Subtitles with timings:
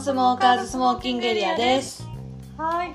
[0.00, 2.08] ンスモーカーズスモーキングエリアです。
[2.56, 2.92] はい、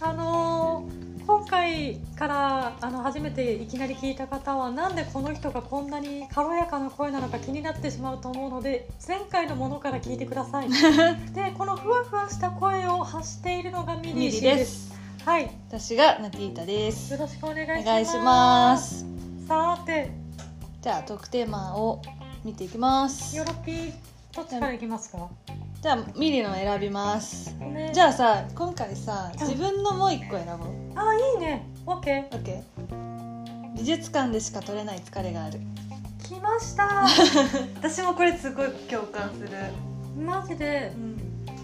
[0.00, 10.70] あのー今回からあの初めていきなり聞いた方はなんでこの人がこんなに軽やかな声なのか気になってしまうと思うので前回のものから聞いてください。
[11.34, 14.88] でこのふわふわした声を発しているのがミリーでです。
[14.88, 14.98] す。
[15.26, 15.50] はい。
[15.68, 17.12] 私がナティータです。
[17.12, 19.04] よろしくお願いします。
[19.46, 20.10] さて。
[20.80, 22.00] じゃあトークテーマを
[22.42, 23.36] 見ていきます。
[23.36, 23.92] ヨロピー。
[24.34, 25.28] どっちからいきますか、
[25.80, 27.54] じゃあミリの選びます。
[27.54, 27.92] ね。
[27.94, 30.68] じゃあさ今回さ自分のもう一個選ぼう。
[30.96, 31.64] あいいね。
[31.86, 32.62] オッケ OK
[33.76, 35.60] 美術館でしか撮れない疲れがある。
[35.60, 37.06] ー来ました。
[37.78, 39.50] 私もこれすごい共感する、
[40.20, 40.92] マジで。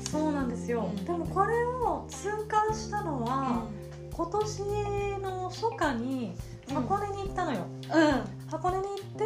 [0.09, 1.05] そうなんですよ、うん。
[1.05, 3.65] でもこれを痛感したのは、
[4.17, 4.63] 今年
[5.23, 6.37] の初夏に
[6.73, 8.49] 箱根に行ったのよ、うん。
[8.49, 9.25] 箱根に行って、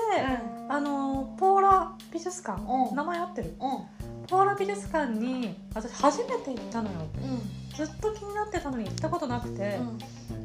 [0.71, 2.97] あのポーラ美術館、うん。
[2.97, 3.55] 名前合ってる？
[3.61, 3.98] うん
[4.29, 6.97] ポーラ美術館に私初めて行ったのよ。
[7.23, 7.77] うん。
[7.77, 9.99] ずっと気になってたのに行ったことなくて、うん。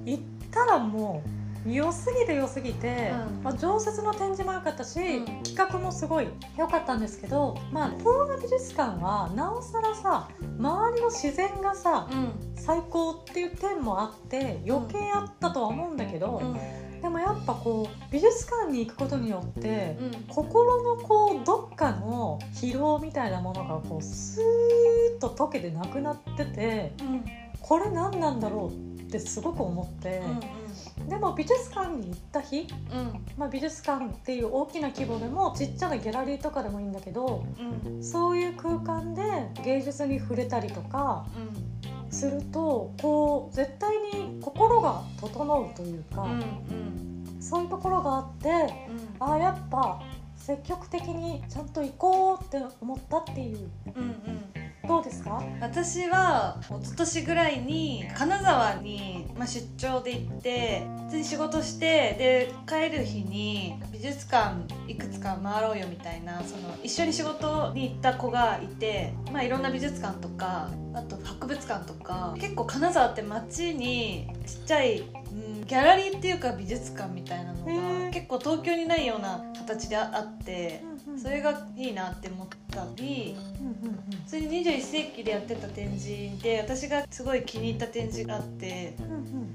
[0.05, 1.21] 行ったらも
[1.65, 3.43] う良すぎて良すぎて、うん。
[3.43, 5.25] まあ、常設の展示も良かったし、うん。
[5.43, 12.07] 企画もすごい良かったんですけど、まあ、ポーラ美術館はなおさらさ周りの自然がさ
[12.55, 16.41] 最高っていう点もあって余計あったとは思うんだけど、
[17.03, 19.97] でもやっぱこう美術館に行くことによって、
[20.29, 26.93] 心のこうどっかの疲労みたいなものがこうスーッと溶けてなくなってて
[27.59, 30.21] これ何なんだろうってすごく思って、
[31.09, 32.67] でも美術館に行った日、
[33.37, 37.45] まあ、美術館っていう大きな規模でもちっちゃなギャラリーとかでもいいんだけど
[38.01, 39.23] そういう空間で
[39.65, 41.25] 芸術に触れたりとか
[42.13, 46.27] するとこう絶対に心が整うというか、
[47.39, 48.49] そういうところがあって
[49.19, 49.99] ああやっぱ
[50.35, 53.69] 積極的にちゃんと行こうって思ったっていう
[54.85, 55.41] どうですか？
[55.61, 61.85] 私は一昨年ぐらいに金沢に、まあ、出張で行って普通に仕事して
[62.17, 64.57] で帰る日に美術館
[64.87, 75.03] いくつか回ろうよみたいなその一緒に仕事に行った子がいて、まあ、いろんな美術館とかあと博物館とか結構金沢って街にちっちゃい、う
[75.59, 80.83] ん、ギャラリーっていうか美術館みたいなのへがー結構東京にないような形であって
[81.17, 83.35] それがいいなって思ったり。
[83.59, 83.93] うんうん
[84.23, 89.53] 普通に21世紀でやってた展示で私がすごい気に入った展示があってうん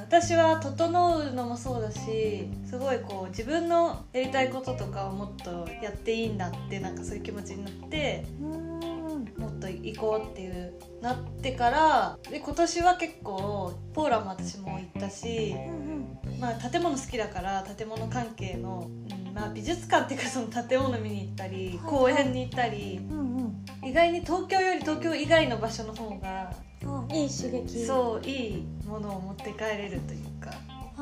[0.00, 23.00] 私は整うのもそうだしすごいこう自分のやりたいこととかをもっとやっていいんだってなんかそういう気持ちになってもっと行こうっていうなってからで今年は結構ポーラも私も行ったし、うんまあ、建物好きだから建物関係の、うんまあ、美術館っていうかその建物見に行ったりはい公園に行ったり。
[23.10, 23.64] うんうん。
[23.86, 26.50] 意外に東京より東京以外の場所の方が
[26.84, 27.84] あいい刺激。
[27.84, 30.25] そういいものを持って帰れるというか、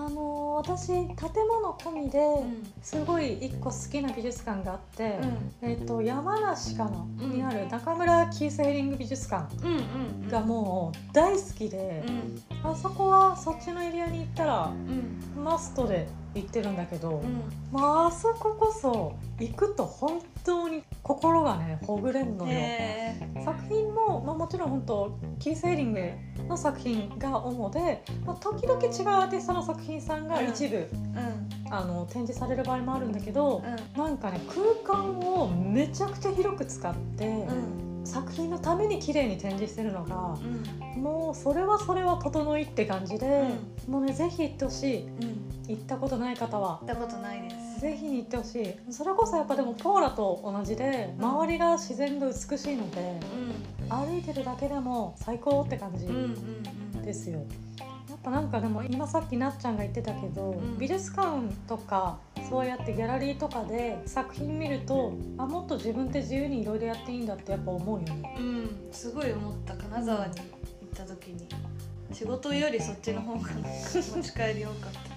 [0.05, 1.07] あのー私建
[1.49, 2.73] 物込みでうん。
[2.83, 5.19] すごい一個好きな美術館があって、
[5.63, 10.29] えっと山梨かな、うんにある中村キースヘリング美術館うんうんうん。
[10.29, 12.71] がもう大好きでう、ん。
[12.71, 14.67] あそこはそっちのエリアに行ったら
[15.37, 15.43] うん。
[15.43, 17.43] マストで行ってるんだけど、うん。
[17.73, 22.53] まああそここそ行くと本当に心がねほぐれんのよ。
[22.53, 23.15] へ
[23.45, 23.84] 作品も、
[24.25, 26.01] まあ、もちろん本当キース・ヘリング
[26.49, 31.73] の作品が主で、まあ、時々違うアーティストの作品さんが一部、ーうん。
[31.73, 33.63] あの展示される場合もあるんだけど、
[33.97, 38.07] なんかね空間をめちゃくちゃ広く使って、うん。
[38.07, 40.39] 作品のために綺麗に展示してるのが
[40.95, 41.03] うん。
[41.03, 43.45] もうそれはそれは整いって感じで、
[43.89, 45.03] もうねぜひ行ってほしい。
[45.03, 45.45] うん。
[45.67, 46.79] 行ったことない方は。
[46.81, 47.81] 行ったことないです。
[47.81, 48.93] ぜひ行ってほしい。
[48.93, 53.21] それこそやっぱでもポーラと同じで周りが自然が美しいので。
[53.89, 56.07] 歩いてるだけでも最高って感じ
[57.03, 57.45] ですよ。
[58.09, 60.79] やっぱなんかでも今さっきなっちゃんが言ってたけど、ん。
[60.79, 62.19] 美術館とか
[62.49, 68.37] そうやってギャラリーとかで作品見るとあもっと自分って自由にいろいろやっていいんだってやっぱ思うよね。
[68.39, 68.89] うん。
[68.93, 70.47] すごい思った金沢に行っ
[70.95, 71.49] た時に。
[72.13, 75.15] 仕事よりそっちの方が持ち帰りよかったって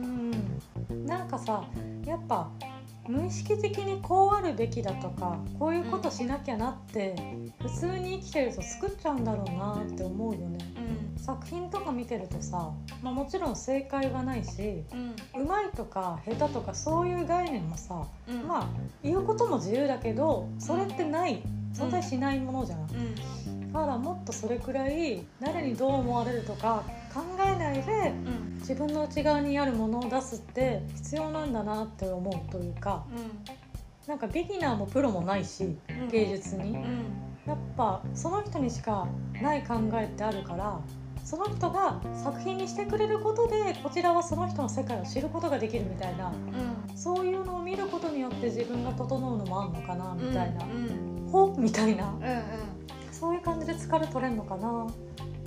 [0.00, 0.02] う
[0.94, 1.64] ん、なんかさ
[2.06, 2.48] やっぱ
[3.08, 7.16] 無意識的にこうあるべきだとかこういうことしなきゃなって
[7.60, 10.58] 普通に生きてると作っちゃうんだろうなって思うよね。
[11.16, 12.70] 作品とか見てるとさ、
[13.02, 14.84] まあ、もちろん正解はないし
[15.34, 15.42] うん。
[15.42, 18.46] うまいとか下手とかそういう概念もさうん。
[18.46, 18.68] まあ
[19.02, 21.42] 言うことも自由だけどそれってない。
[21.74, 22.84] 存在しないものじゃん、う
[23.50, 23.72] ん。
[23.72, 26.92] だからもっとそれくらい誰にどう思われるとか考
[27.54, 28.54] えないでうん。
[28.58, 33.04] 自分の内側にあるものを出すって必要なんだなって思うというか
[34.06, 36.08] なんかビギナーもプロもないしうん。
[36.08, 36.72] 芸術に。
[36.72, 37.28] うん。
[37.46, 39.08] やっぱその人にしか
[39.40, 40.80] ない考えってあるから
[41.24, 46.32] その人が作品にしてくれることでこちらはその人の世界を知ることができるみたいな
[46.94, 52.42] そういうのを見ることによって自分が整うのもあるのかなみたいな、うんほみたいなうんうん。
[53.12, 54.86] そういう感じで疲れ取れるのかな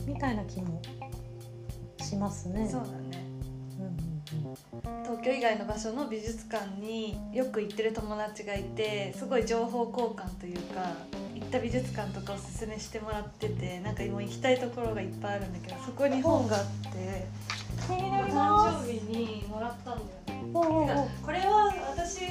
[0.06, 0.81] みたいな気も
[2.11, 2.67] しますね。
[2.69, 3.23] そうだね
[3.79, 10.93] うんうんうん東京以外の場所の美術館によく行ってる友達がいてすごい情報交換というか
[11.35, 17.27] 行った美術館とかおすすめしてもらっててなんか今行きたいところがいっぱいあるんだけどそこに本があって
[17.87, 18.87] 気になり誕ます。
[18.87, 22.21] 生日にもらったんだよねこれは私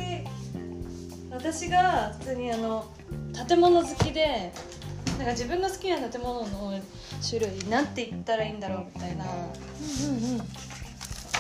[1.31, 2.87] 私が普通にあの
[3.49, 4.53] 建物好きで
[5.21, 6.81] なんか自分の好きな建物の
[7.29, 10.43] 種類なんて言ったらいいんだろうみたいなうんうんうん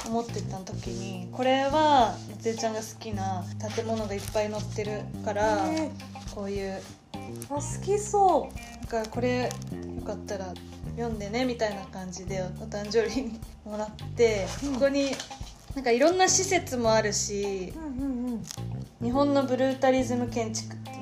[0.06, 3.42] 思ってた時にこれはつえちゃんが好きな
[3.74, 5.90] 建物がいっぱい載ってるからえ
[6.34, 8.90] こういうーあ好きそう。
[8.92, 10.52] なんかこれよかったら
[10.96, 15.12] 読んでねみたいな感じでお誕生日にもらってうんここに
[15.74, 18.42] なんかいろんな施設もあるしうんうんうん。
[19.02, 20.99] 日本のブルータリズム建築っていう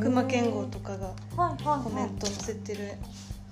[0.00, 1.12] 熊健吾とかが。
[1.36, 2.92] コメント載せてる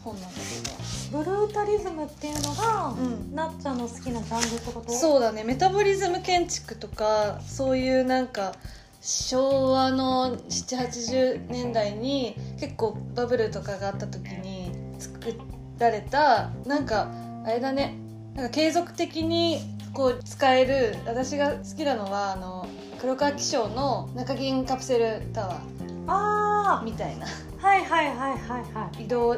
[0.02, 3.35] 本なんだけブルータリズムっていうのが、うん。
[3.35, 4.87] なっちゃんの好きなジャンルってこと？
[4.87, 5.44] どそうだね。
[5.44, 8.55] メタボリズム建築とかそういうなんか
[9.00, 15.35] 昭和の780年代に結構バブルとかがあった時に作
[15.79, 17.11] られたなんか
[17.44, 17.99] あれだね。
[18.35, 19.58] なんか継続的に
[19.93, 22.67] こう使える私が好きなのはあの
[23.00, 25.61] 黒川紀章の中銀カプセルタワ
[26.06, 27.27] あーみたいな。
[27.27, 28.39] あはいはいはいはい
[28.75, 29.05] はい。
[29.05, 29.37] 移動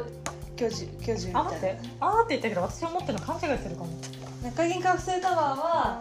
[0.55, 1.71] 居住居住みあ待ったて。
[1.71, 3.89] いなあーって言ったけど私思ってるの勘違いするかも。
[4.43, 5.99] 中銀カプセルタワーは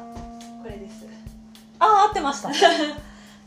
[0.62, 1.06] これです。
[1.78, 2.50] あー合ってました。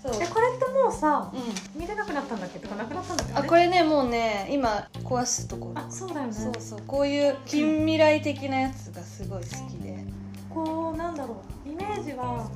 [0.01, 2.59] そう、えこれってもうさうん、見れなくなったんだっけ？
[2.59, 3.33] とかなくなったんだっけ？
[3.33, 5.73] あこれねもうね今壊すとこ。
[5.75, 6.33] ろあそうだよね。
[6.33, 10.05] そうそうこういう近未来的なやつがすごい好きで。
[10.49, 11.69] こうなんだろう。
[11.69, 12.49] イメージは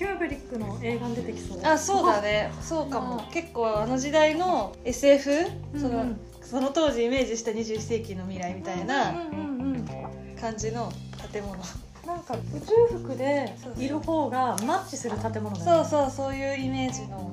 [0.00, 1.60] キューブリックの映画に出てきそう。
[1.62, 2.50] あそうだね。
[2.62, 3.22] そうかも。
[3.30, 5.44] 結構あの時代の SF、
[5.76, 6.20] そのうんうん。
[6.40, 9.12] その当時イメージした21世紀の未来みたいな
[10.40, 10.90] 感じの
[11.30, 11.54] 建物。
[12.06, 12.38] なんか宇
[12.90, 17.30] 宙服でいる方がマッチする建物だそうそうそういうイメージの、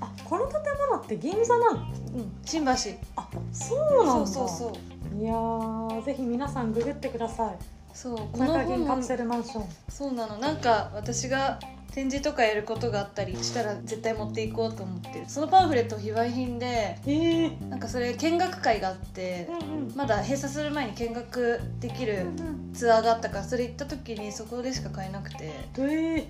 [0.00, 2.70] あこの建物って銀座なのうん、新橋。
[3.16, 4.26] あそうなんだ。
[4.28, 4.72] そうそうそ
[5.16, 5.20] う。
[5.20, 7.56] いやーぜひ皆さんググってください。
[7.92, 9.64] そうこの中銀カプ本セルマンション。
[9.88, 10.38] そうなの。
[10.38, 11.58] なんか私が
[11.94, 15.24] 展示とかやることがあったりしたら絶対持っていこうと思ってる。
[15.28, 19.94] そのパンフレット非売品でええなんかそれ見学会があってうんうん。
[19.94, 25.52] まだ閉鎖する前に見学できるうんツアーがあったからそれ行った時にそこでしか買えなくて。
[25.78, 26.28] うんええ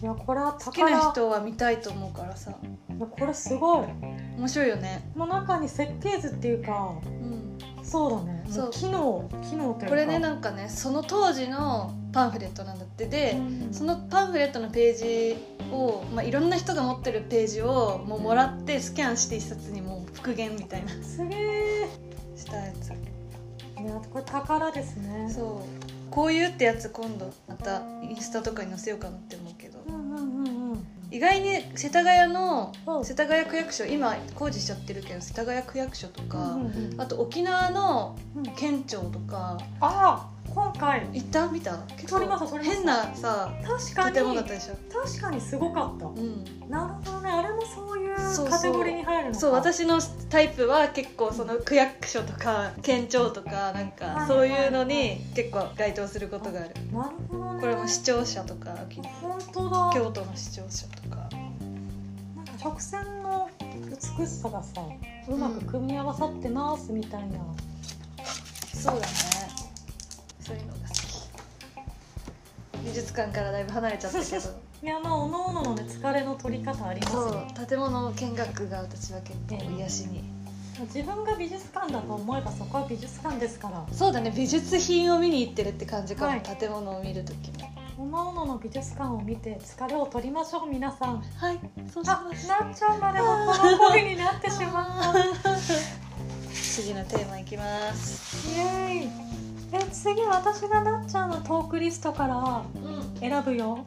[0.00, 2.52] いやこれは好きな宝人は見たいと思うからさ。
[2.98, 3.86] これすごい。
[4.36, 8.44] 面白いよね、もう中に設計図っていうかうん、そうだね。
[8.48, 8.70] そう。
[8.70, 9.86] 機能機能というか。
[9.86, 13.06] これねなんかねその当時のパンフレットなんだって。
[13.06, 13.74] でうん。
[13.74, 15.36] そのパンフレットのページ
[15.72, 20.92] を、まあ、いろんな人が持ってるページをもうもらってスキャンして一冊にもう復元みたいな。
[21.02, 21.88] すげえ。
[22.36, 22.90] したやつ。
[22.90, 25.28] いやこれ宝ですね。
[25.28, 25.88] そう。
[26.10, 29.67] こういうってやつ今度またインスタとかに載せようかなって思うけど
[31.10, 33.04] 意外に世田谷のうん。
[33.04, 37.00] 世田谷区役所今工事しちゃってるけど世田谷区役所とか、うんうんうん。
[37.00, 38.42] あと沖縄のうん。
[38.56, 41.08] 県庁とかあ今回。
[41.12, 41.46] 行った？
[41.46, 41.78] 見た？
[41.96, 42.76] 結撮りました撮りました。
[42.76, 44.14] 変なさ確かに。
[44.16, 44.74] 建物だったでしょ？
[44.92, 46.06] 確かにすごかった。
[46.06, 46.44] うん。
[46.68, 47.30] なるほどね。
[47.30, 48.16] あれもそういう
[48.50, 49.38] カテゴリーに入るのか。
[49.38, 56.70] そう私のタイプは結構その区役所とか県庁とかなんかそういうのに結構該当することがある。
[56.92, 57.60] なるほどね。
[57.60, 58.74] これも視聴者とか
[59.22, 59.90] 本当だ。
[59.94, 61.28] 京都の視聴者とか。
[62.34, 63.48] なんか直線の
[64.18, 64.82] 美しさがさ
[65.28, 67.38] うまく組み合わさってますみたいな、
[68.74, 69.06] そうだね
[73.00, 74.38] 術館からだいぶ離れちゃったけど。
[74.80, 80.22] いやまあおのおののね疲れの取り方ありますそよう建物見学が私は結構癒しに。
[80.82, 83.84] 自分が美術館だと思えばそこは美術館ですから。
[83.92, 86.42] そうだね美術品を見に行ってるって感じかも、はい。
[86.42, 91.20] 建物を見る時もおのおのの美術館を見て疲れを取りましょう皆さん。
[91.36, 91.58] はい
[91.92, 92.46] そうしあます。
[92.46, 95.12] なっちゃんまでもこの声になってしまっ
[95.42, 95.56] た
[96.52, 98.48] 次のテーマいきます。
[98.56, 99.28] イエーイ。
[99.70, 102.87] え次私がなっちゃんのトークリストからうん
[103.20, 103.84] 選ぶよ。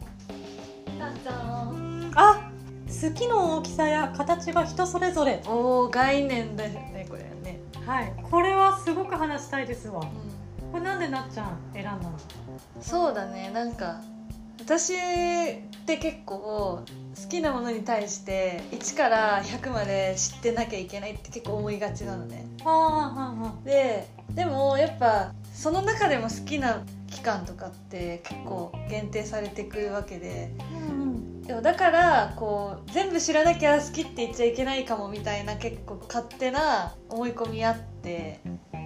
[2.16, 2.52] あ
[2.88, 5.42] 好きの大きさや形は人それぞれ。
[5.48, 8.14] おお概念だよねこれね、はい。
[8.30, 10.02] これはすごく話したいですわ。
[10.02, 10.04] う
[10.72, 12.10] これなんでなっちゃん選んだの？
[12.10, 12.14] ん、
[12.82, 13.50] そうだね。
[13.54, 14.02] なんか
[14.60, 14.98] 私っ
[15.86, 16.84] て結構好
[17.30, 22.46] きなものに対して1から100まで知ってなきゃいけないって結構思いがちなのね。
[22.64, 23.54] あ。
[23.64, 30.52] ででもやっぱその中でも好きな期間とかって結構限定されてくるわけで。
[30.60, 31.42] あうんうん。
[31.44, 38.40] でもだからこう全部知らなきゃ好きって言っちゃいけないかもみたいな結構勝手な思い込みあって。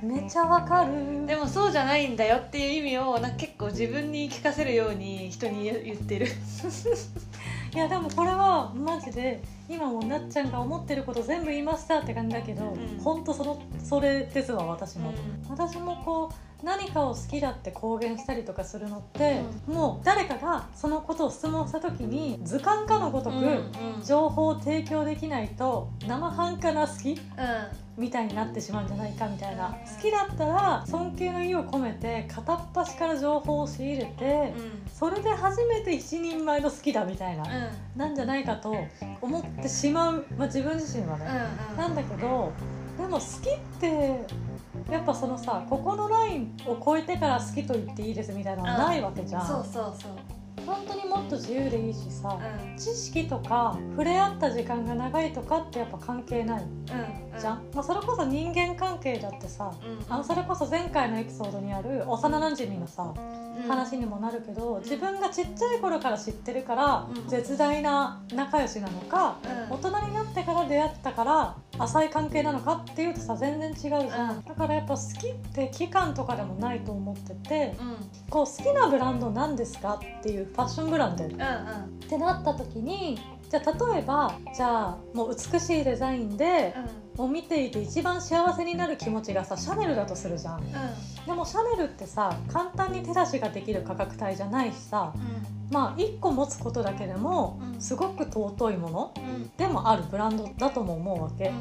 [0.03, 1.25] めちゃわかる。
[1.25, 6.27] でもそうじゃないんだよっていう意味をなんか結構自分に聞かせるように人に言言ってる。
[7.74, 13.00] いやでもこれはマジで今もなっちゃんが思ってること全部言いましたって感じだけど、うん。
[13.03, 15.12] ほんとそのそれですわ私も、
[15.50, 23.72] 私もこう何かを好きだって公言したりとかするのって、もう誰かがそのことを質問した時に図鑑かのごとく、うんうん。
[24.04, 27.20] 情報を提供できないと生半可な好きう
[27.98, 29.70] みたいになってしまうんじゃないかみたいな。
[29.70, 34.54] 好きだったら尊敬の意を込めて片っ端から情報を仕入れて、んうん。
[34.92, 38.00] それで初めて一人前の好きだみたいな、うん。
[38.00, 38.76] なんじゃないかと
[39.22, 41.26] 思ってしまう、まあ、自分自身はね、
[41.72, 41.78] うん。
[41.78, 42.52] なんだけど
[42.98, 44.26] でも好きって
[44.89, 50.12] やっぱそのさここのラインを超えてから好きと言っていいですみたいなのはないわけじゃん、そうそうそう。
[50.65, 52.77] 本当にもっと自由でいいしさ、うん。
[52.77, 60.13] 知識とか触れ合った時間が長いとかってやっぱ関係ないうんじゃん、まあ、それこそ人間関係だってさうん。
[60.13, 63.68] あのそれこそ前回のエピソードにある幼なじみのさうん。
[63.68, 67.27] 話にもなるけど自分がちっちゃい頃から知ってるからうん。
[67.30, 69.38] 絶大な仲良しなのか
[69.70, 69.75] うん。
[69.75, 74.44] 大人になってから出会ったから浅い関係なのかっていうとさ全然違うじゃん、うん。
[74.44, 77.96] だからやっぱ好きって期間とかでもないと思っててうん。
[78.29, 82.00] こう好きなブランド何ですかっていうファッションブランドっうんうん。
[82.00, 86.75] てなった時にじゃあ例えばじゃあもう美しいデザインで
[87.15, 90.63] もう見ていて一番幸せになる気持ちがさシャネルだとするじゃん。
[91.25, 95.13] でもシャネルってさ簡単に手出しができる価格帯じゃないしさ
[95.72, 97.82] まあ1個持つことだけでもうん。
[97.82, 99.14] すごく尊いもの
[99.58, 101.52] でもあるブランドだとも思うわけ。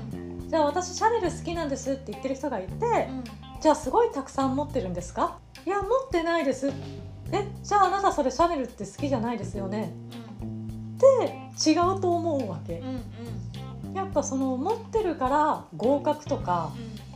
[0.48, 3.08] じゃあ私シャネル好きなんですって言ってる人がいて
[3.60, 5.38] じゃあすごいたくさん持ってるんですか？
[5.66, 6.70] いや持ってないです。
[7.32, 9.92] えじゃああなたそれシャネルって好きじゃないですよね？
[10.96, 10.98] っ
[11.56, 12.82] て違うと思うわけ。
[13.94, 16.72] やっぱその持ってるから合格とか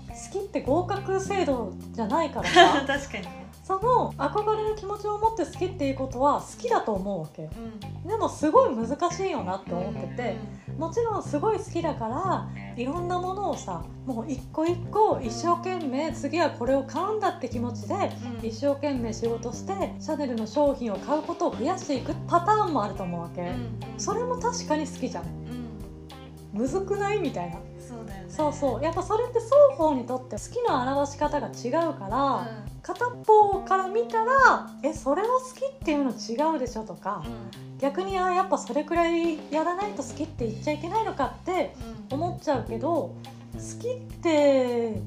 [0.09, 2.85] 好きって合格制度じゃないからさ。
[2.87, 7.43] 確かにねその憧れの気持ちを持って好きっていうことは好きだと思うわけ。
[7.43, 8.09] うん。
[8.09, 10.37] でもすごい難しいよなって思ってて
[10.79, 17.95] もちろんすごい好きだからいろんなものをさもう一個一個一生懸命次はこれを買うんだって気持ちで
[18.41, 18.47] うん。
[18.47, 25.25] 一生懸命仕事してシャネルの商品を買うことを増やしていくパターンもあると思うわけ、うんそれも確かに好きじゃん。
[25.25, 26.59] うん。
[26.61, 27.59] むずくないみたいな。
[27.79, 28.25] そうね。
[28.29, 28.83] そうそう。
[28.83, 37.79] やっぱそれって双方にとって好きの表し方が違うから、う片方から見たら「えそれは好きっていうの違うでしょ」とか、ん。
[37.79, 41.75] 逆にあやっぱそれくらいやらないと好きって言っちゃいけないのかって
[42.11, 42.19] うん。
[42.19, 43.15] 思っちゃうけど
[43.55, 45.01] 好きって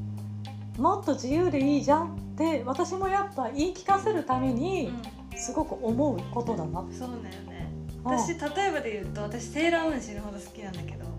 [0.78, 4.92] もっと自由でいいじゃんって私もやっぱ言い聞かせるために
[5.36, 6.82] すごく思うことだな。
[6.82, 7.72] うんそうだよね。
[8.06, 8.12] うん。
[8.12, 11.11] 私例えばで言うと私セーラームーン死ぬほど好きなんだけど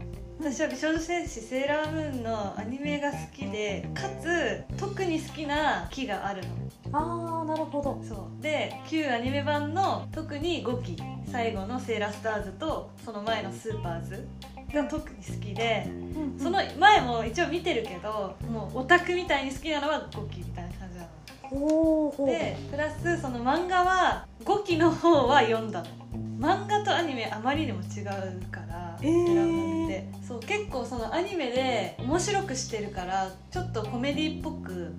[0.43, 6.99] 私は美少女戦士セーラームーンのアニメが好きでかつ特に好きな木があるの。
[6.99, 8.03] あーなるほど。
[8.03, 8.43] そう。
[8.43, 14.27] で旧アニメ版の特に5期最後のセーラースターズとその前のスーパーズ
[14.75, 15.87] が特に好きで
[16.37, 21.07] その前も一応見てるけどもうオタクみたいに好きなのは5期みたいな感じな
[21.61, 22.27] の。
[22.27, 25.87] でプラスその漫画は5期の方は読んだの。
[26.41, 28.05] 漫画とアニメあまりにも違う
[28.51, 34.95] からえーラームーンってそう結構そのアニメで面白くしてるからちょっとコメディっぽく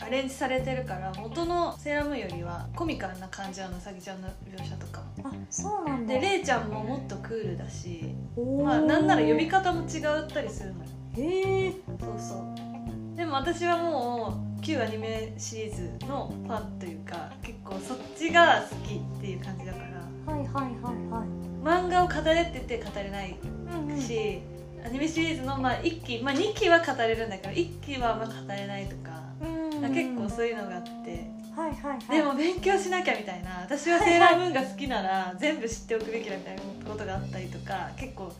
[0.00, 5.28] アレンジされてるから元のセーラームーンよりはコミカルな感じなのうさぎちゃんの描写とかも。
[5.28, 6.14] あそうなんだ。
[6.14, 8.14] でレイちゃんももっとクールだし
[8.62, 10.90] まあなんなら呼び方も違ったりするのよ。
[11.16, 13.16] へえそうそう。
[13.16, 20.32] でも私はもう旧アニメシリーズのファンというか結構そっちが好きっていう感じだから。
[20.32, 21.50] はいはいはいはい。
[21.62, 23.36] 漫画を語れって言って語れない
[23.70, 24.40] うんうんし、
[24.84, 29.60] アニメシリーズのまあ1期、まあ、2期は語れるんだけど1期はまあ語れないとか、うん
[29.94, 31.40] 結構そういうのがあって。
[31.56, 32.18] はいはいはい。
[32.18, 38.32] でも勉強しなきゃみたいな私はセーラームーンが好きなら全部知っておくべきだみたいなことがあったりとか結構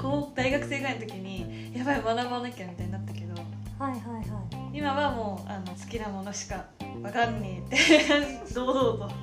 [0.00, 3.34] こう大学生ぐらいの時にやばい学ばなきゃみたいになったけど。
[3.78, 4.20] はいはいは
[4.72, 4.76] い。
[4.76, 6.64] 今はもうあの好きなものしか
[7.02, 9.14] わかんねえって堂々と、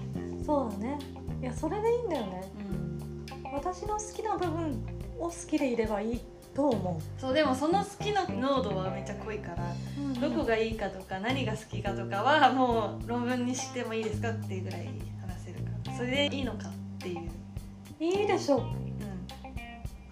[0.45, 0.99] そうだね。
[1.41, 2.43] いやそれでいいんだよね。
[3.43, 4.81] うん、私の好きな部分
[5.19, 6.21] を好きでいればいい
[6.55, 9.73] と思そうでもその好きの濃度はめっちゃ濃いから
[10.17, 14.87] う、どこがいいかとか何が好きかとかはもう論文にしてもいいですかっていうぐらい
[15.21, 15.97] 話せるから。
[15.97, 17.29] それでいいのかっていう、
[17.99, 18.57] いいでしょ。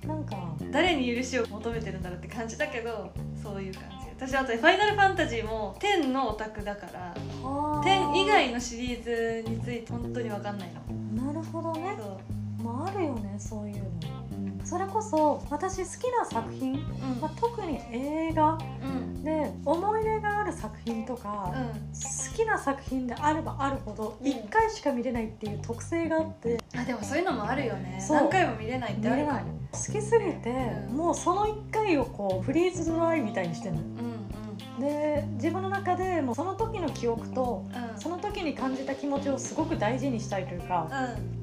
[0.03, 0.35] うなんか。
[0.35, 4.03] ん、誰に許しを求めてるんだろうって感じだけどそういう感じ。
[4.15, 10.69] 私あと「ファイナルファンタジー」も10のオタクだから10以外のシリーズについて本当に分かんない
[11.15, 11.25] の。
[11.25, 11.95] なるほどね。
[11.97, 12.19] そ
[12.59, 14.12] う、まああるよねそういうの
[14.63, 16.79] それこそ私好きな作品、うん。
[17.21, 18.57] まあ、特に映画。
[18.83, 19.23] うん。
[19.23, 21.67] で思い入れがある作品とか、うん。
[21.69, 24.27] 好きな作品であればあるほどうん。
[24.27, 26.59] 1回しか見れないっていう特性があって。
[26.75, 28.05] あでもそういうのもあるよね。
[28.09, 29.39] 何回も見れないってあるかも
[29.71, 30.49] 好きすぎて、
[30.89, 30.97] うん。
[30.97, 33.81] もうその1回をこうフリーズドライみたいにしてるの。
[33.81, 34.13] うん
[34.79, 37.99] で自分の中でもうその時の記憶とうんうん。
[37.99, 40.89] その時に感じた気持ちをすごく大事にしたいというか。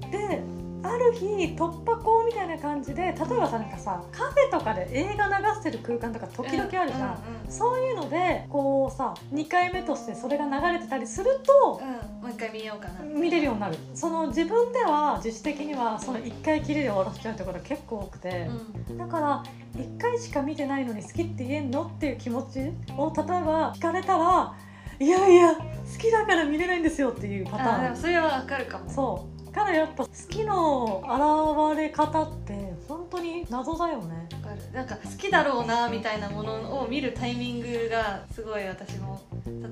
[0.03, 0.11] うん。
[0.11, 0.43] で
[0.83, 13.01] ある日突破口みたいな感じで例えばさなんかさカフェとかで映画流してる空間とか時々あるじゃん、うんうんそういうのでこうさ2回目としてそれが流れてたりするとうんもう一回見ようかな。
[13.03, 13.77] 見れるようになる。
[13.95, 18.49] その自分では自主的にはその1回きりで終わらせちゃうってことが結構多くて、
[18.89, 18.99] うん。
[18.99, 19.43] だから
[19.77, 22.61] 1回しか見てないのに好きって言えんのっていう気持ち
[22.97, 24.55] を例えば聞かれたら
[24.99, 25.63] いやいや好
[25.99, 27.91] きだから見れないんですよっていうパターン。
[27.91, 28.91] もそれは分かるかも。
[28.91, 31.03] そうからやっぱ好きの
[31.73, 34.29] 現れ方って本当に謎だよね。
[34.43, 34.73] わかる。
[34.73, 39.21] なんか好きだろうなみたいなものを見るタイミングがすごい私も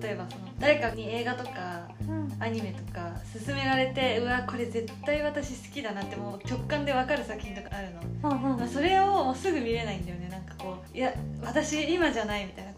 [0.00, 2.28] 例えばその誰かに映画とかうん。
[2.40, 7.88] アニメとか勧められてうわこれ絶対私好きだなってもう直感で分かる作品とかある
[8.23, 8.58] の、うんうん。
[8.58, 10.28] まあ、それをもうすぐ見れないんだよね。
[10.28, 12.73] なんかこういや私今じゃないみたいな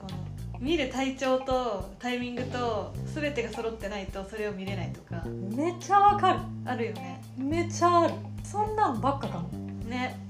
[0.60, 5.24] 見る体調とタイミングと全てが揃ってないとそれを見れないとか。
[5.26, 6.40] めっちゃわかる。
[6.66, 7.22] あるよね。
[7.38, 8.14] めっちゃある。
[8.44, 9.48] そんなんばっかかも。
[9.88, 10.20] ね。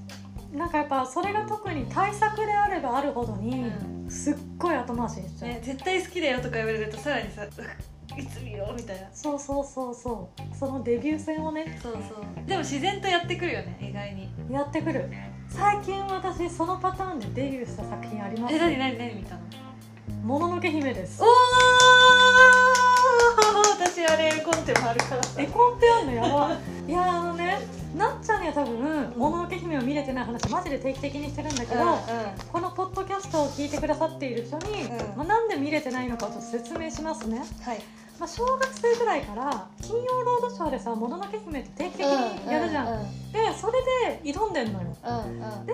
[0.53, 3.65] なんかやっぱそれが特に対策であればあるほどに、
[4.07, 7.45] うすっごい後回しにしちゃう、ね絶対好きだよとか言われるとさらにさ
[8.17, 9.07] いつ見ようみたいな。
[9.13, 10.55] そうそうそうそう。
[10.55, 11.77] そのデビュー戦をね。
[11.81, 12.47] そうそう。
[12.47, 14.29] でも自然とやってくるよね意外に。
[14.49, 15.09] やってくる。
[15.49, 18.55] 最近私そのパターンでデビューした作品あります。
[18.55, 19.41] え何何何見たの？
[20.23, 21.21] もののけ姫です。
[21.21, 21.27] おー
[23.79, 25.41] 私あれコンテもあるからさ。
[25.41, 26.13] 絵コンテあんの？
[26.13, 26.57] やば。
[26.87, 27.59] いやあのね
[27.95, 31.97] なっちゃんには多分もののけ姫を見れてない話マジで定期的にしてるんだけど、うんうん。
[32.51, 34.97] このポッドキャストを聞いてくださっている人に、うん。
[35.17, 37.81] まあ、なんで見れてないのかをちょっと説明しますね、はい。
[38.19, 43.73] まあ、小学生ぐらいから「金曜ロードショー」でさ「もののけ姫」って定期的にやるじゃん、うんうんでそれ
[44.21, 44.95] で挑んでんのよ。
[45.03, 45.65] うんうん。
[45.65, 45.73] で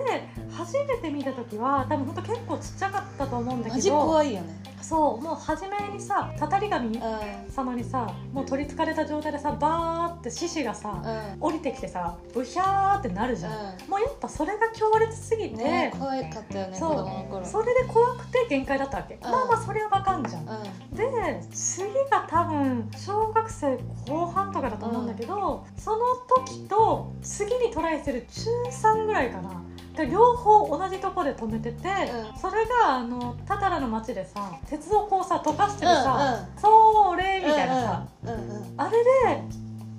[0.50, 4.58] 初めて見た時は多分ほんと結構ちっちゃかったと思うんだけどマジ怖いよね。
[4.80, 7.02] そうもう初めにさたたり神う
[7.50, 11.40] 様にさもう取りつかれた状態でさバーって獅子がさんうん。
[11.40, 13.52] 降りてきてさブヒャーってなるじゃん、
[13.90, 16.96] もうやっぱそれが強烈すぎて、ね怖かったよね子そう。
[16.96, 17.44] 供の頃。
[17.44, 19.20] それで怖くて限界だったわけ、ん。
[19.20, 20.48] まあまあそれはわかんじゃん、う
[20.96, 25.98] で次が多分小学生後半とかだと思うんだけど、その
[26.44, 29.62] 時と次にトライする中3ぐらいかな。
[29.96, 32.38] で両方同じとこで止めてて、うん。
[32.38, 39.42] それがあのタタラの街でさ鉄道こうさ溶かしてんるさ、それみたいなさ、うんうんうんあれで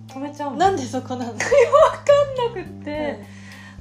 [0.07, 0.57] 止めちゃうの。
[0.57, 1.33] なんでそこなの？
[1.33, 1.39] な
[2.53, 3.23] くって、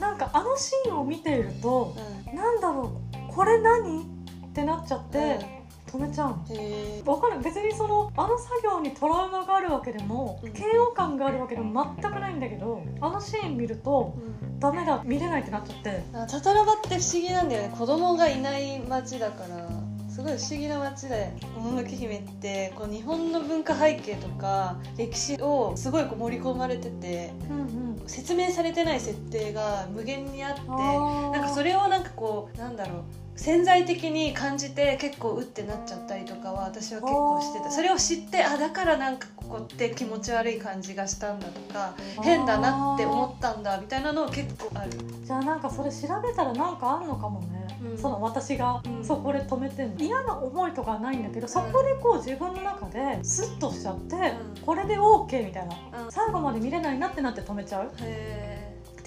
[0.01, 1.95] なんかあのシーンを見ていると、
[2.35, 2.91] なんだろ
[3.31, 4.03] うこれ何？
[4.03, 4.05] っ
[4.53, 5.58] てなっちゃって、
[5.89, 6.45] 止めちゃうの。
[6.51, 7.41] へえわかる？
[7.43, 10.57] 別にそのあの作業にトラウマがあるわけでも、うん。
[10.57, 14.15] 嫌悪感があるわけでも全くないんだけどあのシーン見ると
[14.59, 16.03] ダメだ見れないってなっちゃって。
[16.13, 17.75] タタラバって不思議なんだよね。
[17.77, 19.69] 子供がいない町だから。
[20.09, 28.03] すごい不思議な町で「もののけ姫」ってこう日本の文化背景とか歴史をすごいこう盛り込まれててうんうん。
[28.09, 33.03] 説明されてない設定が無限にあってあなんかそれをなんかこうなんだろう
[33.39, 37.71] 潜在的に感じて結構うってなっちゃったりとかは私は結構してた。
[37.71, 44.91] それを知ってあだからなんかここって気持ち悪い感じがしたんだとか変だなって思ったんだみたいなの結構ある。
[45.25, 47.99] じゃあなんかそれ調べたらなんかあんのかもね、うん。
[47.99, 49.05] その私がうん。
[49.05, 50.01] そこで止めてんの。
[50.01, 54.67] 嫌な思いとかはないんだけどそこでこう自分の中でスッとしちゃって、うん。
[54.67, 56.05] これで OK みたいな。
[56.05, 56.13] うん。
[56.13, 57.93] 最後まで見れないなってなって止めちゃう。
[58.01, 58.58] へ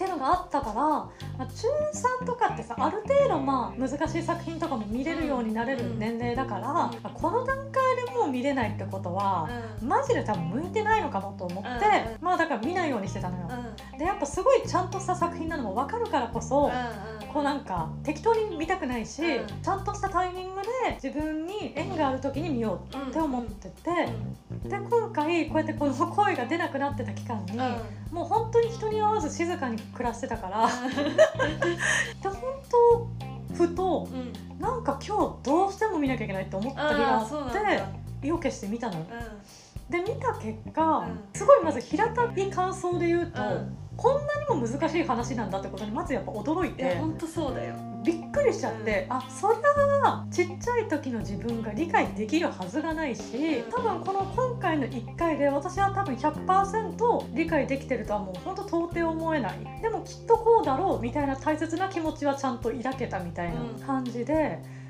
[0.01, 1.67] っていうのがあったから、まあ、中
[2.23, 9.47] 3とかってさある程度まあ難しい作品とかも見れるようになれる年齢だから、まあこの段階でもう見れないってことは、
[9.79, 9.87] うん。
[9.87, 12.25] マジで多分向いてないのかもと思って、うん。
[12.25, 13.47] まあだから見ないようにしてたのよ、
[13.93, 13.99] うん。
[13.99, 16.71] でやっぱすごいちゃんとした作品なのも分かるからこそ、
[17.33, 19.47] こうなんか適当に見たくないし、うん。
[19.61, 20.67] ちゃんとしたタイミングで
[21.01, 27.57] 自分に縁がある時に見ようって思ってて、で今回こうやってこの声が出なくなってた期間に、
[28.11, 30.67] もう本当に人に会わず静かに暮らしてたから
[32.21, 32.41] で本
[33.49, 34.07] 当ふと
[34.59, 37.89] なんか今日どうしても見なきゃいけないって思った日があってだ。
[38.23, 38.99] 意を決して見たの。
[38.99, 39.05] よ
[39.89, 41.19] で見た結果、うん。
[41.33, 46.95] すごいまず平たい感想で言うと、うんこんなにも難しい話なんだってことにまずやっぱ驚いて。
[46.95, 47.75] 本当そうだよ。
[48.03, 59.59] びっくりしちゃって、あそりゃちっちゃい時の自分が理解できるはずがないし多分この今回の1回で私は多分100%理解できてるとはもう本当到底思えない。
[59.81, 64.80] でもきっとこうだろうみたいな大切な気持ちはちゃんと抱けたみたいな感じで。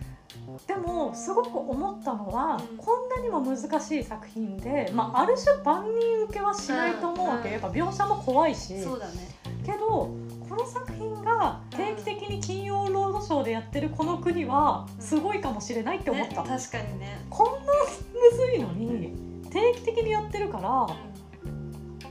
[0.68, 2.78] でもすごく思ったのは、うん。
[2.78, 7.54] こんなにも難しい作品で、まあ、ある種万人受けはしないと思うわけ、うん。
[7.54, 8.82] やっぱ描写も怖いし。
[8.82, 9.42] そうだね。
[9.66, 17.26] けどこの作品が定期的に金曜ロードショーでやってるこの国はすごいかもしれないって思った、ね確かにね。
[17.30, 17.74] こんな
[18.14, 19.14] むずいのに
[19.50, 20.88] 定期的にやってるから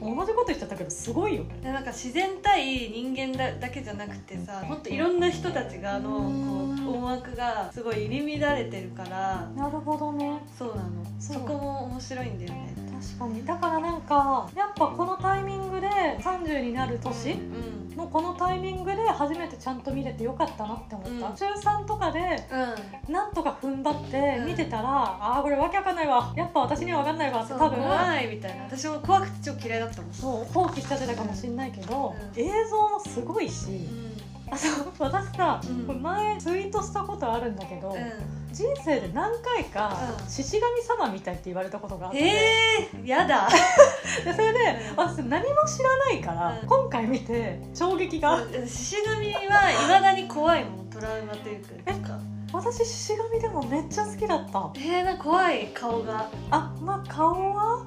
[0.00, 1.44] 同じこと言っちゃったけどすごいよ。
[1.62, 9.50] なんか自然対人間だだけじゃなくてさもっといろんな人たちがあのこう思惑がすごい入り乱れてるから。
[9.54, 10.40] なるほどね。
[10.58, 10.90] そうなの。
[11.18, 13.44] そこも面白いんだよね確かに。
[13.44, 15.88] だからなんかやっぱこのタイミングで
[16.20, 21.34] 30になる年うんのこのタイミングで初めてちゃんと見れてよかったなって思った、うん。
[21.34, 22.20] 中3とかで
[23.08, 23.12] うん。
[23.12, 24.46] なんとか踏ん張ってうん。
[24.46, 26.32] 見てたら、ああこれわけわかんないわ。
[26.36, 28.64] やっぱ私にはわかんないわって多分怖いみたいな。
[28.64, 30.12] 私も怖くて超嫌いだったもん。
[30.12, 32.40] そう放棄しちゃってたかもしれないけど、うん。
[32.40, 33.88] 映像もすごいし、
[34.50, 35.60] あそう私さ、
[36.00, 40.28] 前ツイートしたことあるんだけど、うん人生で何回かうん。
[40.28, 43.48] 獅子神様みたいって言われたことがあって、えー、やだ。
[44.24, 44.58] でそれで
[44.90, 44.96] うん。
[44.96, 46.66] 私何も知らないから、うん。
[46.66, 52.18] 今回見て衝撃が、獅子神はいまだに怖いもんトラウマというかなんか。
[52.52, 54.70] 私獅子神でもめっちゃ好きだった。
[54.74, 57.84] えー、な怖い顔が、あまあ顔は？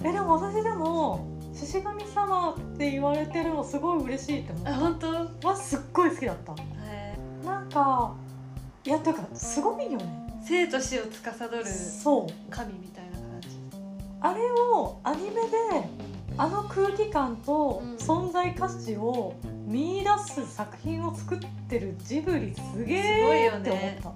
[0.00, 5.08] うん、えでも私でも獅子神様って言われてるのすごい嬉しいって思あ本当？
[5.08, 6.52] うわすっごい好きだった。
[6.84, 8.12] えなんか
[8.84, 10.04] いやてかすごいよね。
[10.44, 11.64] ー生と死を司る
[12.50, 13.48] 神みたいな感じ。
[14.20, 15.88] あれをアニメで
[16.36, 17.96] あの空気感とうん。
[17.96, 19.34] 存在価値を
[19.66, 20.06] 見出
[20.44, 24.12] す作品を作ってるジブリすげえって思ねった、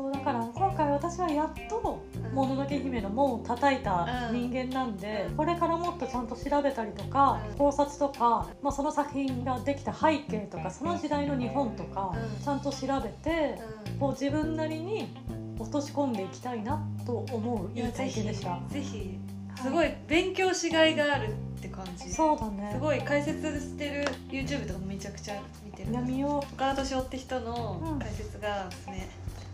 [0.00, 5.36] そうだから今回私はやっと「もののけ姫」の門を叩いた人間なんで、うん。
[5.36, 7.58] これからもっとちゃんと調べたりとか、うん。
[7.58, 12.42] 考察とか、まあ、その作品ができた背景とかその時代の日本とか、うん。
[12.42, 13.58] ちゃんと調べて、
[13.98, 15.14] こう自分なりに
[15.58, 18.58] 落とし込んでいきたいなと思ういい体験でした。
[18.70, 19.18] ぜひ
[19.62, 22.08] すごい勉強しがいがあるって感じ。
[22.08, 22.78] すそうだね。
[22.80, 25.92] ごい解説してる YouTube とかもめちゃくちゃ見てる。
[25.92, 26.54] やみよう。
[26.54, 27.98] 岡田敏夫って人のうん。
[27.98, 29.06] 解説がおすすめ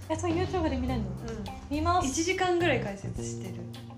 [0.08, 1.06] えそれ YouTube で見れるの？
[1.08, 1.14] うん。
[1.70, 3.54] 見ま1す時間ぐらい解説してる。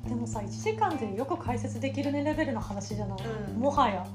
[0.08, 3.18] でもさ1時間でよく解説できるねレベルの話じゃない、
[3.54, 3.60] うん。
[3.60, 4.06] もはや。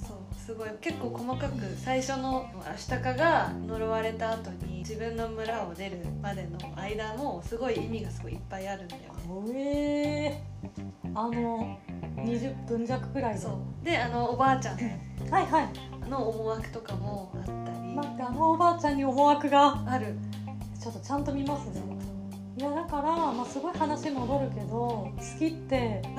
[0.00, 0.70] そうすごい。
[0.80, 9.10] 結構細かく最初のアシタカが呪われた後に自分の村を出るまでの間もすごい意味がすごいいっぱいあるんだよね。
[9.28, 11.76] うえー、あの
[12.16, 13.48] 20分弱くらいでそ
[13.82, 13.84] う。
[13.84, 16.08] であのおばあちゃんはいはい。
[16.08, 17.94] の思惑とかもあったり。
[17.94, 19.82] 待ってあのおばあちゃんに思惑が。
[19.86, 20.16] ある
[20.80, 21.82] ちょっとちゃんと見ますね。
[22.56, 26.02] いやだから、まあ、すごい話戻るけど好きって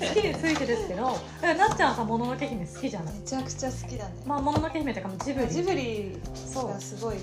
[0.00, 3.14] 好きについてですけどなっちゃんさ「もののけ姫」好きじゃない？
[3.14, 4.14] めちゃくちゃ好きだね。
[4.26, 5.48] まあ、もののけ姫というかジブリ。
[5.52, 6.68] ジブリそう。
[6.70, 7.16] がすごい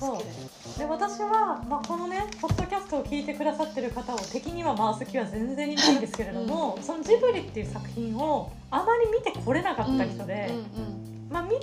[0.00, 0.34] そう好きだよ。
[0.78, 11.11] で私は、まあ、このねポッドキャストを聞いてくださってる方を敵には回す気は全然ないんですけれども、そのジブリっていう作品をあまり見てこれなかった人で、まあ、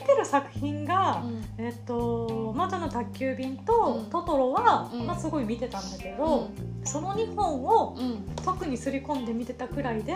[0.02, 1.24] 見てる作品が
[1.58, 5.08] 「えっと魔女の宅急便」とうん「トトロは」うん。
[5.08, 6.50] まあ、すごい見てたんだけど、
[6.84, 8.06] その2本をうん。
[8.06, 10.14] うん特に刷り込んで見てたくらいで。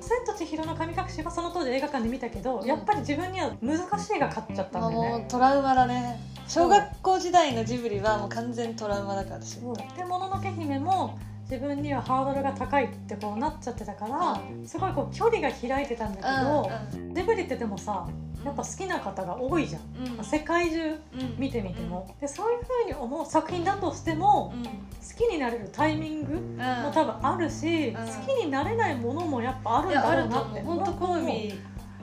[0.00, 2.66] 千と千尋の神隠しはその当時映画館で見たけど、うん。
[2.66, 5.10] やっぱり自分には難しいが勝っちゃったんだよね。
[5.10, 6.18] もうトラウマだね。
[6.48, 9.60] 小学校時代のジブリはもう完全トラウマだから私。
[9.96, 11.16] で「もののけ姫」も
[11.48, 16.70] 自分にはハードルが高いってこうなっちゃってたから、すごいこう距離が開いてたんだけど、
[17.14, 18.06] ジブリってでもさ
[18.44, 20.18] やっぱ好きな方が多いじゃん、うん。
[20.18, 21.00] うん世界中うん
[21.38, 24.62] 見てみても、でそういうふうに思う作品だとしても、うん。
[24.64, 24.70] 好
[25.16, 26.56] きになれるタイミングうん。
[26.56, 27.94] も多分あるし、ん。
[27.94, 31.52] 好きになれないものもやっぱあるんだろううなって本当好み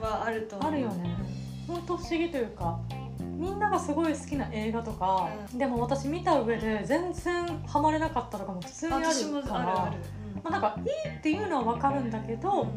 [0.00, 1.16] はあるとあるよね
[1.66, 2.78] 本当不思議というか
[3.20, 9.96] みんながすごい好きな映画とか、うでも私見た上で全然ハマれなかったとかも普通にあるから私もあるある
[10.42, 12.68] まあ、なんかいいっていうのは分かるんだけど、うん。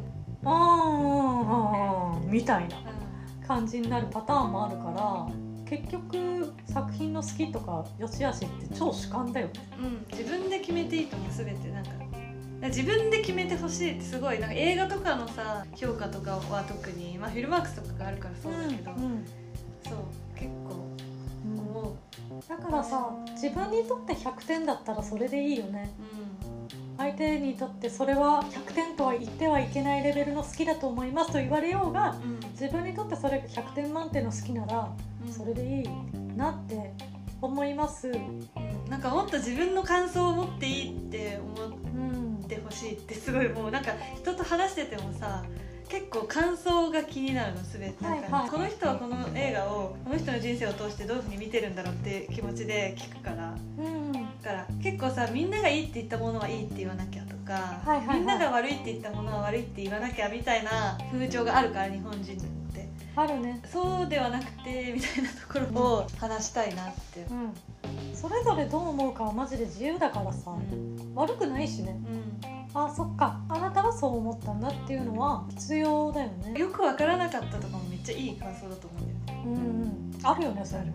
[0.43, 2.77] あーみたいな
[3.51, 5.27] 感じになるパターンもあるから
[5.69, 9.53] 結局作品の好きとか良し悪しって超主観だよね。
[9.77, 11.91] うん自分で決めていいと思う全てなんか。
[12.63, 19.25] 自分で決めてほしいってすごいなんか映画とかのさ評価とかは特に、まあ、フィルマークスとかがあるからそうだけど、うんうん。
[19.83, 19.95] そう
[20.35, 20.87] 結構
[21.43, 21.95] 思う、
[22.47, 25.91] だからさ自分にとって100点だったらそれでいいよね。
[25.99, 26.30] う
[27.01, 32.39] 相手にとってそれは100点とは言ってはいけないレベルの好きだと思いますと言われようがうん。
[32.51, 34.93] 自分にとってそれが100点満点の好きなら
[35.31, 35.89] それでいい
[36.37, 36.93] なって
[37.41, 38.09] 思います。
[38.09, 38.49] うん。
[38.87, 45.43] なんかもっと自分の感想を持っていいって思っうんてほしいってすごいもうなんか人と話しててもさ
[45.91, 53.53] 結構感想が気になるの全て、はいはいこの人はこの映画をこの人の人生を通してどういうふうに見てるんだろうって気持ちで聞くから。
[53.77, 54.13] うん。
[54.13, 58.19] だから結構さみんながいいって言ったものはいいって言わなきゃとか、はいはいはい。
[58.19, 62.23] みんなが悪いって言ったものは悪いって言わなきゃみたいな風潮があるから日本人っ
[62.73, 62.87] て。
[63.17, 63.61] あるね。
[63.69, 67.25] そうではなくてみたいなところを話したいなって。
[67.29, 67.33] う。
[67.33, 67.53] ん。
[68.15, 71.13] それぞれどう思うかはマジで自由だからさ、うん。
[71.15, 71.99] 悪くないしね。
[72.45, 76.57] うんあそっかあなたはそう思ったんだっていうのは必要だよね。
[76.59, 79.45] よくわからなかったとかもめっちゃいい感想だと思うんだよね。
[79.45, 80.19] うんうん。
[80.23, 80.81] あるよねそれ。
[80.83, 80.85] う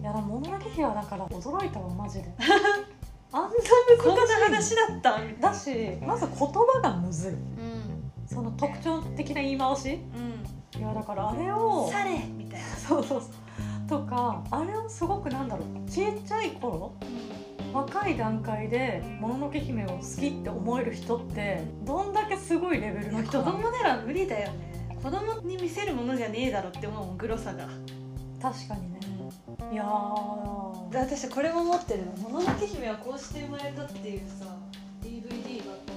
[0.00, 2.28] いやもののけ姫はだから驚いたわマジで。
[3.32, 4.76] あんな難しい。
[4.76, 5.18] 話だった？
[5.48, 7.32] だしまず言葉がむずい。
[7.32, 9.98] うんその特徴的な言い回し？
[10.78, 11.88] いやだからあれを。
[11.90, 12.66] されみたいな。
[12.66, 13.30] そうそうそう。
[13.88, 16.92] とかあれをすごくなんだろうちっちゃい頃
[17.72, 24.96] 若い段階で「もののけ姫」を好きって思える人ってどんだけすごいレベルの子人だ供なら無理だよね。
[25.02, 27.68] 子供に見せるものじゃねえだろって思うもんグロさが。
[28.40, 29.00] 確かにね
[29.72, 32.12] いやーで私これも持ってるの。
[32.28, 34.56] もののけ姫はこうして生まれたっていうさ
[35.02, 35.92] DVD があって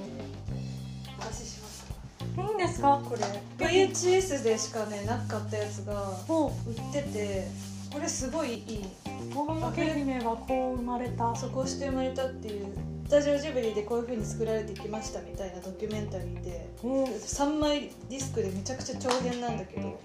[1.17, 1.93] お貸ししますか。
[2.41, 3.01] いいんですか？
[3.03, 5.93] これ VHS でしかねなかったやつが
[6.27, 7.47] も売ってて
[7.93, 8.85] これすごいいい。
[9.21, 12.65] うもののけ姫はこう生まれたそうこうして生まれたっていう
[13.07, 19.99] スタジオジブリでこういう風に作られてきましたみたいなドキュメンタリーでえー3枚ディスクでめちゃくちゃ長編なんだけど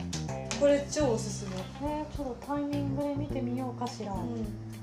[0.61, 1.47] これ超おすす
[1.83, 4.13] め、えーちょっとタイミングで見てみようかしら、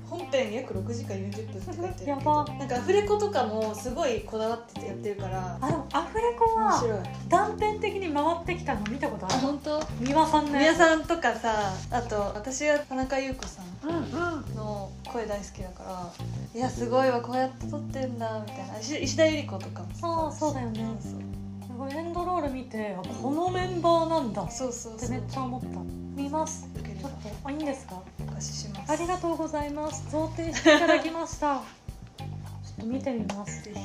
[0.08, 2.44] 本編約6時間40分って書いてあるやば。
[2.44, 5.58] なんかアフレコとかもすごいこだわってやってるから。
[5.60, 9.34] あでもアフレコは断片的に回ってきたの見たことある。
[9.38, 9.80] 本当？
[10.00, 10.78] 三輪さんの宮やつ。
[10.78, 14.00] さんとかさあと私は田中優子さんうんう
[14.52, 14.54] ん。
[14.54, 16.12] の声大好きだから
[16.54, 18.78] いやすごいわこうやって撮ってんだみたいな。
[18.78, 20.84] 石石田ゆり子とかもそうそうだよね。
[21.00, 21.12] そう
[21.78, 24.52] これエンドロール見てあこのメンバーなんだって
[25.08, 25.66] めっちゃ思った。
[26.22, 26.68] 見ます。
[26.74, 28.00] ちょっとあいいんですか？
[28.28, 28.92] お貸しします。
[28.92, 30.08] ありがとうございます。
[30.10, 31.56] 贈呈していただきました。
[32.18, 33.62] ちょっと見てみます。
[33.62, 33.80] 時間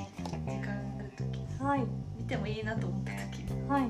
[0.61, 1.63] がある時。
[1.63, 1.83] はい。
[2.17, 3.43] 見てもいいなと思った時。
[3.69, 3.89] はい。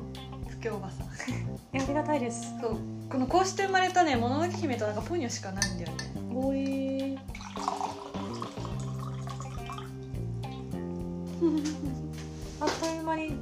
[0.50, 1.08] 不協和さん。
[1.74, 2.54] えありがたいです。
[2.62, 2.78] そう。
[3.10, 5.98] このこうして生まれたねもののけ姫となんかポニョしかないんだよね。
[6.34, 7.18] おい
[12.60, 13.36] あっという間に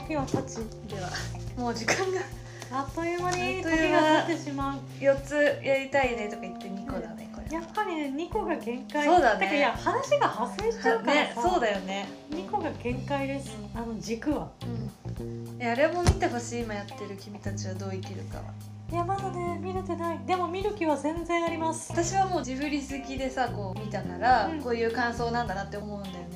[0.00, 0.56] 時は経ち
[0.88, 1.08] では。
[1.56, 2.20] もう時間が。
[2.70, 4.78] あっという間に時が経ってしまう。
[5.00, 9.06] 4つやりたいねとか言って2個だねこれやっぱりね2個が限界。
[9.06, 9.56] そうだね。
[9.56, 12.08] いや話が派生しちゃうからねさ、そうだよね。
[12.30, 13.56] 2個が限界です。
[13.74, 14.50] あの軸は。
[15.18, 15.62] うん。
[15.62, 18.44] あれも見てほしい今やってる君たちはどう生きるかは。
[18.92, 20.18] いやまだね見れてない。
[20.26, 21.92] でも見る気は全然あります。
[21.92, 24.60] 私はもうジブリ好きでさこう見たから、うん。
[24.60, 26.35] こういう感想なんだなって思うんだよね。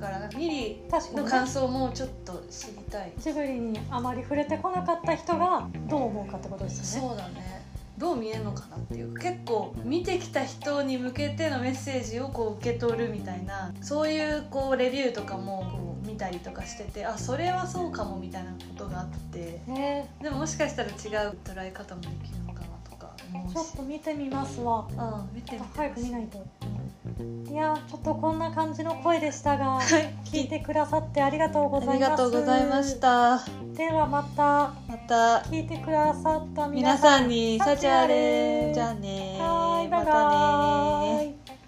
[0.00, 0.82] からミリ
[1.14, 3.12] の感想もちょっと知りたい。
[3.18, 7.08] ジブリにあまり触れてこなかった人がどう思うかってことですよね。
[7.08, 7.60] そうだね。
[7.98, 9.14] どう見えるのかなっていう。
[9.14, 19.60] 結構見てきた人に向けてのメッセージをこう受け取るみたいなそういうこうレビューとかもこう見たりとかしててあそれはそうかもみたいなことがあって。
[19.66, 20.08] ね。
[20.22, 20.92] でももしかしたら違
[21.26, 23.54] う捉え方もできるのかなとか思うし。
[23.54, 24.88] ちょっと見てみますわ。
[24.90, 26.38] うん見て早く見ないと。
[26.38, 26.79] うん
[27.50, 30.14] いやちょっとこんな感じの声でしたがはい。
[30.24, 31.94] 聞いてくださってありがとうございます。
[31.94, 33.42] ありがとうございました。
[33.74, 35.42] ではまたまた。
[35.50, 38.72] 聞いてくださった皆皆さんに幸あれ。
[38.74, 41.59] じゃあねはいまたねイ